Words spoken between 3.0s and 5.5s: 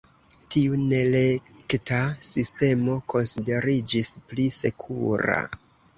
konsideriĝis "pli sekura".